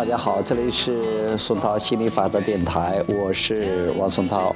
[0.00, 4.50] 大家好，这里是宋涛心理法则电台，我是王松涛。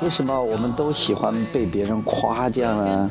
[0.00, 3.10] 为什么我们都喜欢被别人夸奖呢？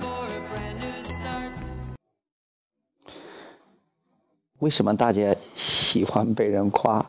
[4.58, 7.06] 为什么大家喜欢被人夸？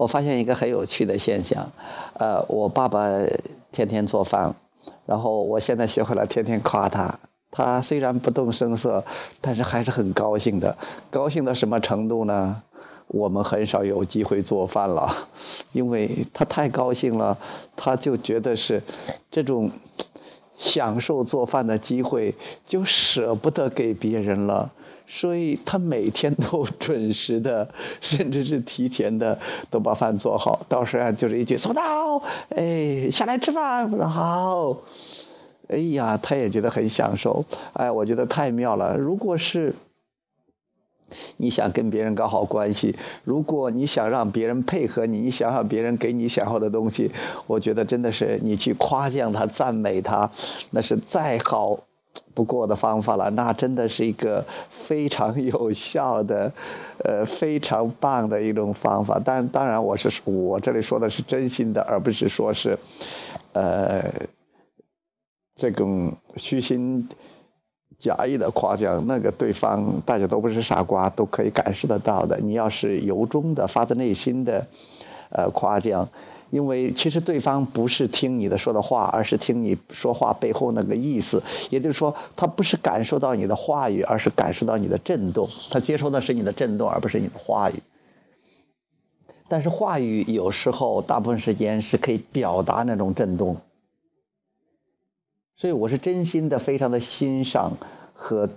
[0.00, 1.72] 我发现一个很有趣的现象，
[2.14, 3.06] 呃，我爸爸
[3.70, 4.54] 天天做饭，
[5.04, 7.18] 然后我现在学会了天天夸他。
[7.50, 9.04] 他虽然不动声色，
[9.42, 10.78] 但是还是很高兴的。
[11.10, 12.62] 高兴到什么程度呢？
[13.08, 15.28] 我们很少有机会做饭了，
[15.72, 17.36] 因为他太高兴了，
[17.76, 18.82] 他就觉得是
[19.30, 19.70] 这种
[20.56, 24.70] 享受做饭的机会，就舍不得给别人了。
[25.12, 30.64] 所以他每天都准时的，甚至是提前的都把饭做好。
[30.68, 32.22] 到时候就是一句“收到”，
[32.54, 34.76] 哎，下来吃饭，我说好。
[35.68, 37.44] 哎呀，他也觉得很享受。
[37.72, 38.96] 哎，我觉得太妙了。
[38.96, 39.74] 如果是
[41.38, 47.10] 你想跟别人搞好关系，如果你想让别人配合你，你想让别人给你想要的东西，
[47.48, 50.30] 我觉得真的是你去夸奖他、赞美他，
[50.70, 51.80] 那是再好。
[52.34, 56.52] 不过的方法了，那真的是一个非常有效的，
[57.04, 59.20] 呃，非常棒的一种方法。
[59.24, 62.78] 但当然，我是我这里说的是真心的，而不是说是，
[63.52, 64.12] 呃，
[65.56, 67.08] 这种虚心
[67.98, 69.04] 假意的夸奖。
[69.06, 72.38] 那个对方大家都不是傻瓜，都可以感受得到的。
[72.40, 74.66] 你要是由衷的、发自内心的，
[75.30, 76.08] 呃，夸奖。
[76.50, 81.42] 因为其实对方不是听你的说的话，而是听你说话背后那个意思。
[81.70, 85.48] 也就是说，他不是感受到你的话语，而是感受到你的震动。
[85.70, 87.82] 他接收的是你的震动，而不是你的话语。
[89.48, 93.56] 但是话语有时候大部分时间是可以表达那种震动。
[95.56, 97.76] 所以我是真心的、非常的欣赏
[98.14, 98.48] 和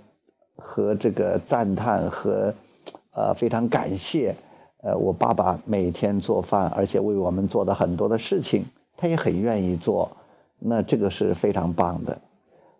[0.56, 2.54] 和这个赞叹和
[3.12, 4.36] 呃非常感谢。
[4.84, 8.66] 呃，我爸爸每天做饭，而且为我们做的很多的事情，
[8.98, 10.10] 他也很愿意做，
[10.58, 12.18] 那这个是非常棒的。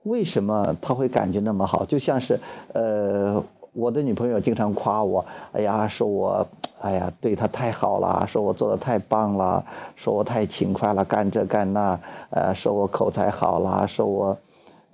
[0.03, 1.87] 为什么他会感觉那么好？
[1.87, 2.39] 就像是，
[2.75, 6.47] 呃，我的女朋友经常夸我，哎呀，说我，
[6.83, 9.65] 哎呀，对她太好了，说我做的太棒了，
[9.97, 11.99] 说我太勤快了，干这干那，
[12.29, 14.37] 呃，说我口才好了，说我，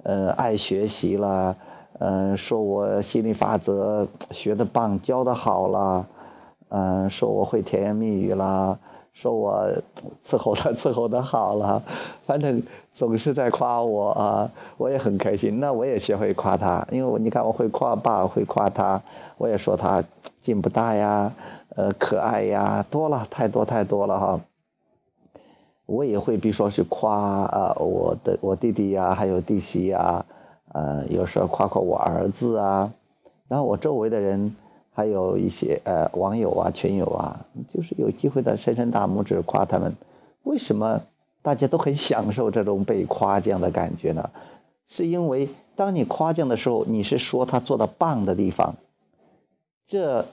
[0.04, 1.56] 呃，爱学习了，
[1.99, 6.06] 嗯，说我心理法则学的棒，教的好了。
[6.70, 8.78] 嗯，说我会甜言蜜语啦，
[9.12, 9.69] 说我
[10.25, 11.82] 伺候他 伺候的好了，
[12.26, 15.58] 反正总是在夸我啊，我也很开心。
[15.58, 19.03] 那我也学会夸他，因为我你看我会夸爸，会夸他，
[19.36, 20.04] 我也说他
[20.41, 21.32] 劲不大呀，
[21.75, 24.41] 呃，可爱呀，多了太多太多了哈。
[25.87, 30.25] 我也会，比如说是夸啊我的我弟弟呀，还有弟媳呀，
[30.72, 32.92] 呃，有时候夸夸我儿子啊，
[33.48, 34.54] 然后我周围的人。
[34.93, 39.95] 还有一些呃网友啊群友啊，就是有机会的伸伸大拇指夸他们。
[40.43, 41.03] 为什么
[41.43, 44.31] 大家都很享受这种被夸奖的感觉呢？
[44.89, 48.75] 是因为当你夸奖的时候，你是说他做的棒的地方。
[49.87, 50.27] 这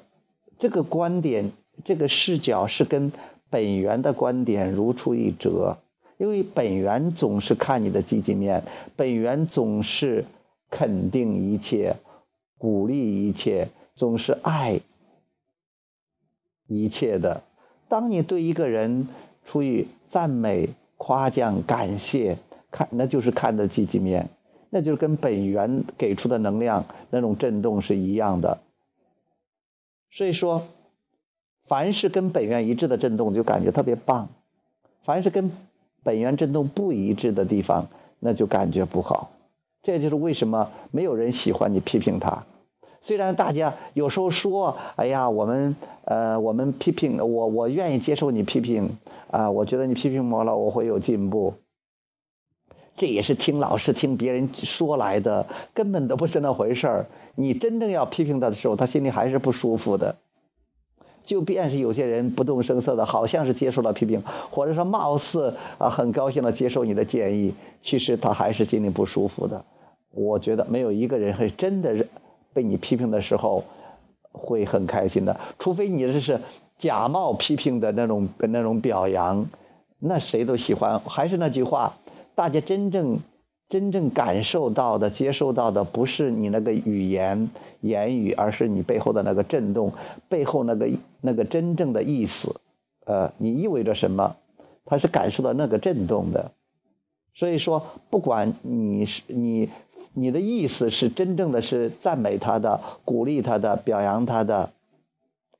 [0.59, 1.51] 这个观点，
[1.85, 3.11] 这个视角是跟
[3.49, 5.77] 本源的观点如出一辙。
[6.17, 8.63] 因为本源总是看你的积极面，
[8.95, 10.25] 本源总是
[10.71, 11.97] 肯定一切，
[12.57, 13.67] 鼓励一切。
[13.97, 14.79] 总是爱
[16.67, 17.43] 一切的。
[17.89, 19.07] 当你对一个人
[19.43, 22.37] 出于赞美、夸奖、感谢，
[22.71, 24.29] 看那就是看的积极面，
[24.69, 28.59] 那就是跟本源给出的能量那种震动是一样的。
[30.11, 30.67] 所以说，
[31.65, 34.27] 凡是跟本源一致的震动，就感觉特别棒；
[35.03, 35.51] 凡是跟
[36.03, 37.87] 本源震动不一致的地方，
[38.19, 39.31] 那就感觉不好。
[39.81, 42.45] 这就是为什么没有人喜欢你批评他。
[42.99, 48.97] 虽然大家有时候说，哎呀，我们呃，我们批评我，我愿意接受你批评
[49.29, 51.53] 啊，我觉得你批评我了，我会有进步。
[52.95, 57.05] 这也是听老师听别人说来的，根本都不是那回事儿。
[57.35, 60.15] 你真正要批评他的时候，他心里还是不舒服的。
[61.23, 69.63] 就便是有些人不动声色的，好像是接受了批评，或者说貌似啊很高兴的接受你的建议，其实他还是心里不舒服的。
[70.11, 72.07] 我觉得没有一个人会真的认。
[72.57, 73.65] 被你批评的时候，
[74.31, 75.39] 会很开心的。
[75.59, 76.41] 除非你这是
[76.79, 79.47] 假冒批评的那种那种表扬，
[79.99, 80.99] 那谁都喜欢。
[81.01, 81.97] 还是那句话，
[82.33, 83.19] 大家真正
[83.69, 87.51] 真正感受到的、接受到的，不是你那个语言
[87.81, 89.93] 言语，而是你背后的那个震动，
[90.27, 90.89] 背后那个
[91.21, 92.55] 那个真正的意思。
[93.05, 94.35] 呃，你意味着什么？
[94.83, 96.53] 他是感受到那个震动的。
[97.37, 99.69] 所以说，不管你是你
[100.13, 104.71] 你的意思是真正的是赞美他的、鼓励他的、表扬他的、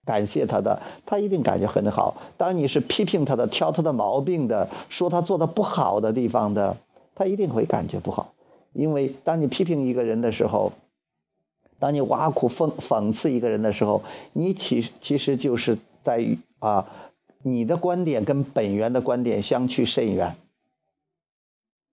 [0.04, 2.18] 感谢他的，他一定感觉很好。
[2.38, 6.78] 当你是批评他的、挑他的毛病的、说他做的不好的地方的，
[7.14, 8.34] 他一定会感觉不好。
[8.74, 10.72] 因为当你批评一个人的时候，
[11.78, 14.02] 当你挖苦讽讽刺一个人的时候，
[14.34, 16.88] 你其其实就是在于啊，
[17.44, 20.38] 你的观点跟本源的观点相去甚远。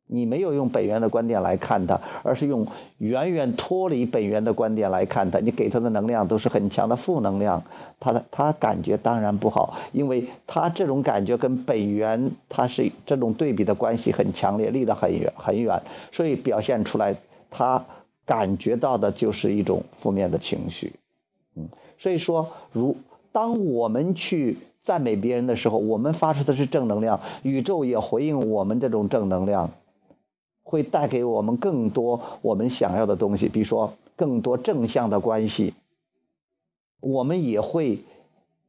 [0.07, 2.67] 你没有用本源的观点来看他，而是用
[2.99, 5.39] 远远脱离本源的观点来看他。
[5.41, 7.65] 你给他的能量都是很强的负能量，
[7.99, 17.17] 他的他感觉当然不好，因为他这种感觉跟本源他是这种对比的关系很强烈，离得很远很远，所以表现出来
[17.51, 17.87] 他
[18.27, 20.93] 感觉到的就是一种负面的情绪。
[21.57, 21.69] 嗯，
[21.99, 22.97] 所以说，如
[23.33, 29.71] 当我们去赞美别人的时候，我们发出的是正能量，宇宙也回应我们这种正能量。
[30.65, 35.75] 会带给我们更多我们想要的东西，比如说更多正向的关系。
[37.01, 37.99] 我们也会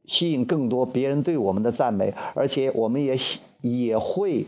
[0.06, 3.18] 吸引更多别人对我们的赞美，而且我们也
[3.62, 4.47] 也会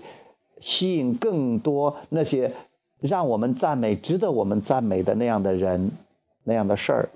[0.59, 2.53] 吸引更多那些
[2.99, 5.91] 让我们赞美、值得我们赞美的那样的人、
[6.44, 7.09] 那样的事儿。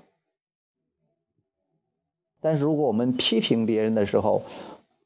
[2.40, 4.42] 但是如果我们批评别人的时候，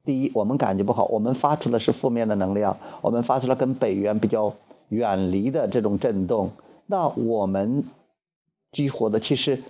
[0.04, 4.54] 第一，我们感觉不好，我们发出的是负面的能量，我们发出了跟北元比较。
[4.88, 6.52] 远离的这种震动，
[6.86, 7.84] 那我们
[8.72, 9.62] 激活的，其实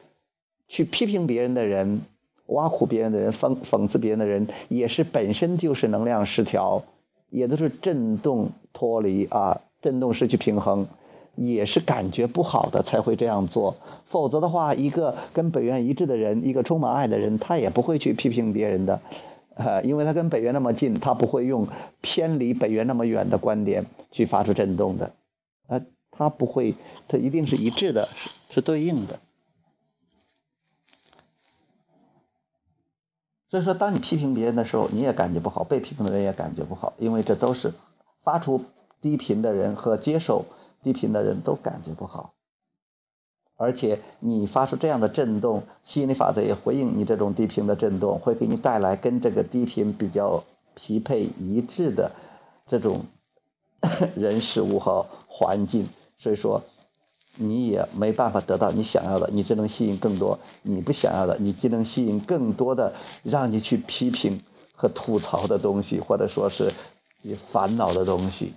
[0.69, 2.03] 去批评别人的人、
[2.47, 6.83] 挖苦别人的人、讽讽刺别人的人，也是本身就是能量失调，
[7.31, 10.87] 也都是震动脱离啊，震动失去平衡，
[11.35, 13.77] 也是感觉不好的才会这样做。
[14.07, 19.01] 否则的话，一个跟本源一致的人，一个充满爱的人，他也不会去批评别人的。
[19.57, 21.67] 呃，因为他跟北约那么近，他不会用
[22.03, 25.15] 偏离北约那么远的观点去发出震动的，
[25.67, 25.81] 呃，
[26.11, 26.75] 他不会，
[27.09, 29.19] 他一定是一致的，是是对应的。
[33.49, 37.73] 所以说，当你批评别人的时候，你也感觉不好，被批评的人也感觉不好，因为这都是
[38.23, 38.63] 发出
[39.01, 40.45] 低频的人和接受
[40.83, 42.35] 低频的人都感觉不好。
[43.59, 50.45] 而且你发出这样的震动，吸引力法则也回应你这种低频的震动，会给你带来跟这个低频比较
[50.75, 52.13] 匹配一致的
[52.69, 53.07] 这种
[54.15, 55.89] 人事物和环境。
[56.19, 56.65] 所以说，
[57.37, 62.93] 你也没办法得到你想要的，你只能吸引更多你不想要的，你只能吸引更多的
[63.23, 64.43] 让你去批评
[64.75, 66.75] 和吐槽的东西，或者说是
[67.23, 68.53] 你烦恼的东西。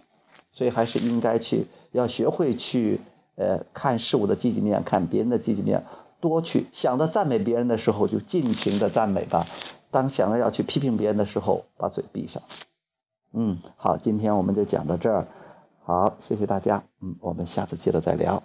[0.51, 2.99] 所以还是应该去要学会去。
[3.39, 5.85] 呃，看事物的积极面，看别人的积极面，
[6.19, 9.45] 多去想到赞美别人的时候，就尽情的赞美吧；
[9.91, 12.43] 当想到要去批评别人的时候，把嘴闭上。
[13.31, 15.27] 嗯，好，今天我们就讲到这儿。
[15.85, 16.83] 好，谢谢大家。
[17.01, 18.43] 嗯，我们下次接着再聊。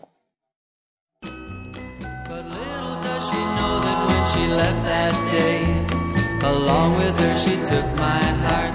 [7.65, 8.75] steal my heart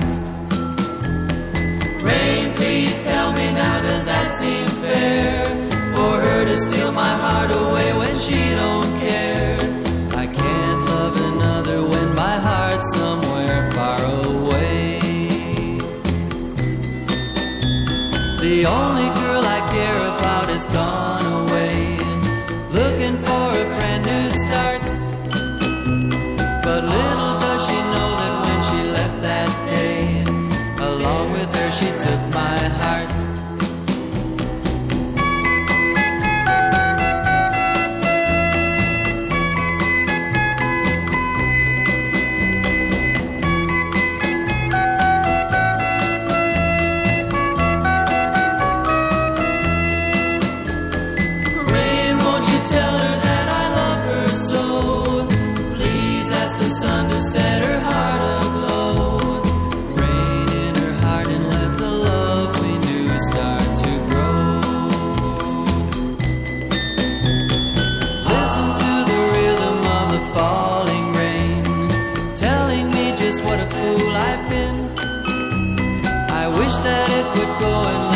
[7.51, 9.57] away when she don't care.
[10.23, 14.99] I can't love another when my heart's somewhere far away.
[18.45, 21.08] The only girl I care about is gone
[76.83, 78.08] that it would go